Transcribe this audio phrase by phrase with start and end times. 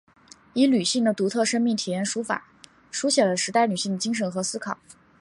[0.53, 2.47] 以女性的独特生命经验书法
[2.91, 4.79] 抒写了时代女性的精神和思考。